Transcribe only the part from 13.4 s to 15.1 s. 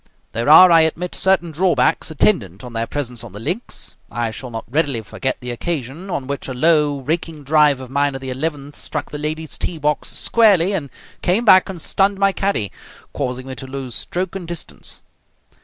me to lose stroke and distance.